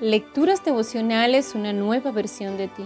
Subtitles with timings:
[0.00, 2.84] Lecturas devocionales, una nueva versión de ti.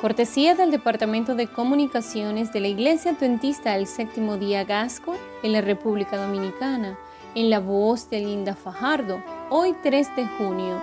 [0.00, 5.60] Cortesía del Departamento de Comunicaciones de la Iglesia Adventista del Séptimo Día Gasco en la
[5.60, 6.98] República Dominicana,
[7.36, 10.82] en la voz de Linda Fajardo, hoy 3 de junio.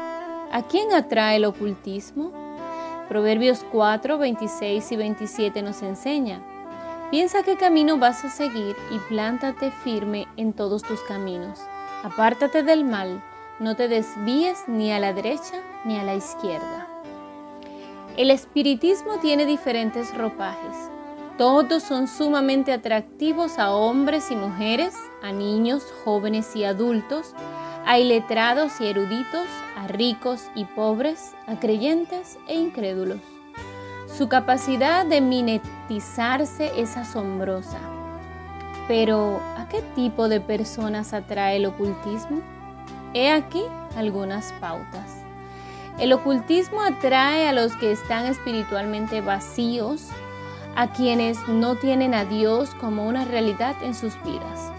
[0.49, 2.31] ¿A quién atrae el ocultismo?
[3.09, 6.41] Proverbios 4, 26 y 27 nos enseña.
[7.11, 11.59] Piensa qué camino vas a seguir y plántate firme en todos tus caminos.
[12.05, 13.21] Apártate del mal
[13.59, 16.87] no te desvíes ni a la derecha ni a la izquierda.
[18.15, 20.89] El espiritismo tiene diferentes ropajes.
[21.37, 27.33] Todos son sumamente atractivos a hombres y mujeres, a niños, jóvenes y adultos,
[27.85, 29.47] a iletrados y eruditos,
[29.77, 33.19] a ricos y pobres, a creyentes e incrédulos.
[34.17, 37.79] Su capacidad de minetizarse es asombrosa.
[38.87, 42.41] Pero, ¿a qué tipo de personas atrae el ocultismo?
[43.13, 43.63] He aquí
[43.97, 45.23] algunas pautas.
[45.99, 50.07] El ocultismo atrae a los que están espiritualmente vacíos,
[50.75, 54.71] a quienes no tienen a Dios como una realidad en sus vidas.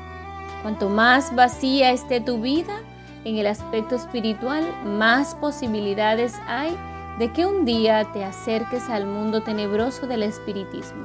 [0.62, 2.80] Cuanto más vacía esté tu vida
[3.24, 6.74] en el aspecto espiritual, más posibilidades hay
[7.18, 11.04] de que un día te acerques al mundo tenebroso del espiritismo.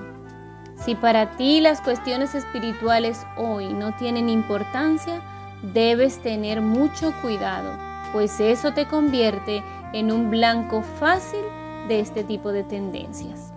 [0.77, 5.21] Si para ti las cuestiones espirituales hoy no tienen importancia,
[5.61, 7.71] debes tener mucho cuidado,
[8.11, 11.41] pues eso te convierte en un blanco fácil
[11.87, 13.51] de este tipo de tendencias.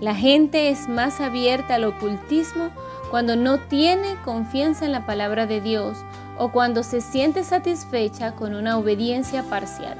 [0.00, 2.70] La gente es más abierta al ocultismo
[3.10, 5.98] cuando no tiene confianza en la palabra de Dios
[6.36, 9.96] o cuando se siente satisfecha con una obediencia parcial.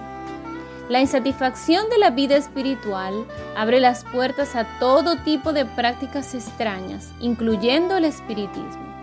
[0.89, 3.25] La insatisfacción de la vida espiritual
[3.57, 8.94] abre las puertas a todo tipo de prácticas extrañas, incluyendo el espiritismo.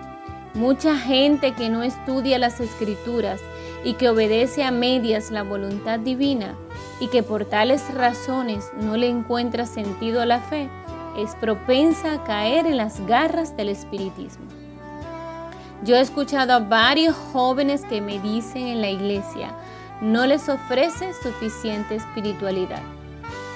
[0.54, 3.40] Mucha gente que no estudia las escrituras
[3.86, 6.56] y que obedece a medias la voluntad divina
[7.00, 10.70] y que por tales razones no le encuentra sentido a la fe,
[11.18, 14.44] es propensa a caer en las garras del espiritismo.
[15.86, 19.56] Yo he escuchado a varios jóvenes que me dicen en la iglesia,
[20.02, 22.84] no les ofrece suficiente espiritualidad.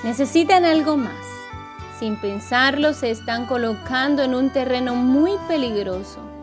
[0.05, 1.25] Necesitan algo más.
[1.99, 6.34] Sin pensarlo, se están colocando en un terreno muy peligroso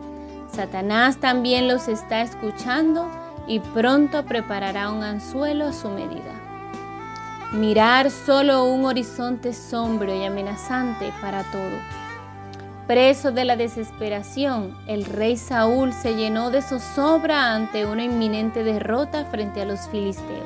[0.53, 3.09] Satanás también los está escuchando
[3.47, 6.31] y pronto preparará un anzuelo a su medida.
[7.53, 11.77] Mirar solo un horizonte sombrío y amenazante para todo.
[12.85, 19.25] Preso de la desesperación, el rey Saúl se llenó de zozobra ante una inminente derrota
[19.25, 20.45] frente a los filisteos.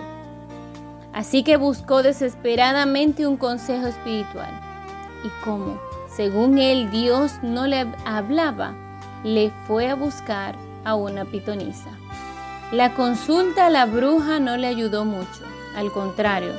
[1.11, 4.51] Así que buscó desesperadamente un consejo espiritual.
[5.25, 5.79] Y como,
[6.15, 8.75] según él, Dios no le hablaba,
[9.23, 11.89] le fue a buscar a una pitonisa.
[12.71, 15.43] La consulta a la bruja no le ayudó mucho,
[15.75, 16.53] al contrario,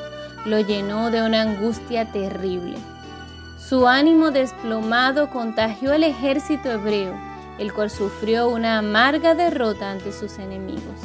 [0.45, 2.77] lo llenó de una angustia terrible.
[3.59, 7.15] Su ánimo desplomado contagió al ejército hebreo,
[7.59, 10.99] el cual sufrió una amarga derrota ante sus enemigos.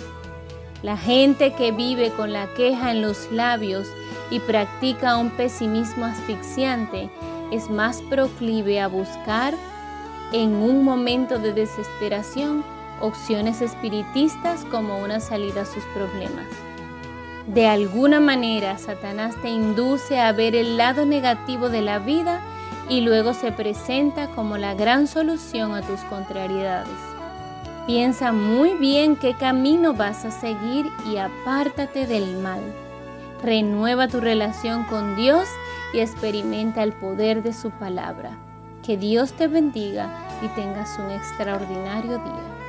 [0.82, 3.88] La gente que vive con la queja en los labios
[4.30, 7.10] y practica un pesimismo asfixiante
[7.52, 9.54] es más proclive a buscar
[10.34, 12.66] en un momento de desesperación
[13.00, 16.48] opciones espiritistas como una salida a sus problemas.
[17.48, 22.42] De alguna manera, Satanás te induce a ver el lado negativo de la vida
[22.90, 26.90] y luego se presenta como la gran solución a tus contrariedades.
[27.86, 32.62] Piensa muy bien qué camino vas a seguir y apártate del mal.
[33.44, 35.50] Renueva tu relación con Dios
[35.94, 38.38] y experimenta el poder de su palabra.
[38.84, 42.63] Que Dios te bendiga y tengas un extraordinario día.